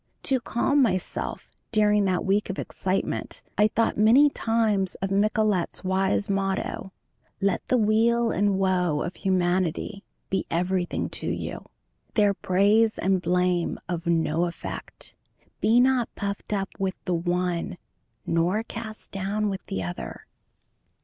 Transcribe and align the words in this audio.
To 0.23 0.39
calm 0.39 0.81
myself 0.81 1.47
during 1.71 2.05
that 2.05 2.25
week 2.25 2.49
of 2.49 2.57
excitement, 2.57 3.43
I 3.55 3.67
thought 3.67 3.99
many 3.99 4.31
times 4.31 4.95
of 4.95 5.11
Michelet's 5.11 5.83
wise 5.83 6.27
motto, 6.27 6.91
"Let 7.39 7.67
the 7.67 7.77
weal 7.77 8.31
and 8.31 8.57
woe 8.57 9.03
of 9.03 9.15
humanity 9.17 10.03
be 10.31 10.47
everything 10.49 11.07
to 11.21 11.27
you, 11.27 11.69
their 12.15 12.33
praise 12.33 12.97
and 12.97 13.21
blame 13.21 13.79
of 13.87 14.07
no 14.07 14.45
effect; 14.45 15.13
be 15.59 15.79
not 15.79 16.09
puffed 16.15 16.51
up 16.51 16.69
with 16.79 16.95
the 17.05 17.13
one 17.13 17.77
nor 18.25 18.63
cast 18.63 19.11
down 19.11 19.49
with 19.51 19.63
the 19.67 19.83
other." 19.83 20.25